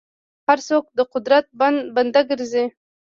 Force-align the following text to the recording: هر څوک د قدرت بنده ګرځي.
هر 0.47 0.59
څوک 0.67 0.83
د 0.97 0.99
قدرت 1.13 1.45
بنده 1.95 2.21
ګرځي. 2.29 2.65